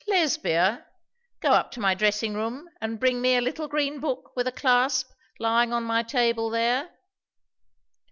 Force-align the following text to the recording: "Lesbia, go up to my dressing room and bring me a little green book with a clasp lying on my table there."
"Lesbia, 0.07 0.83
go 1.41 1.49
up 1.51 1.69
to 1.73 1.79
my 1.79 1.93
dressing 1.93 2.33
room 2.33 2.67
and 2.81 2.99
bring 2.99 3.21
me 3.21 3.35
a 3.37 3.41
little 3.41 3.67
green 3.67 3.99
book 3.99 4.31
with 4.35 4.47
a 4.47 4.51
clasp 4.51 5.11
lying 5.39 5.71
on 5.71 5.83
my 5.83 6.01
table 6.01 6.49
there." 6.49 6.89